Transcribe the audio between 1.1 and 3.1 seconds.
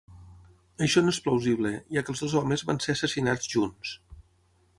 és plausible, ja que els dos homes van ser